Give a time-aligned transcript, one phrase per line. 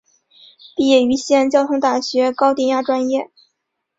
[0.75, 3.29] 毕业于西安交通大学高电压专业。